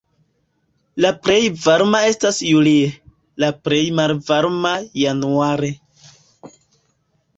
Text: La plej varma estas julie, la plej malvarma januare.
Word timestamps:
La 1.05 1.09
plej 1.25 1.41
varma 1.65 1.99
estas 2.13 2.39
julie, 2.47 2.87
la 3.45 3.51
plej 3.67 3.81
malvarma 4.01 4.73
januare. 5.03 5.71